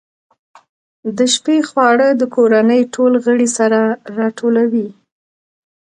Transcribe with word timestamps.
د 1.17 1.19
شپې 1.33 1.57
خواړه 1.69 2.07
د 2.21 2.23
کورنۍ 2.35 2.81
ټول 2.93 3.13
غړي 3.25 3.47
سره 3.57 3.79
راټولوي. 4.17 4.87